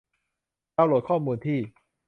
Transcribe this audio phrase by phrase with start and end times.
[0.75, 1.59] ดาวน์โหลดข้อมูลที่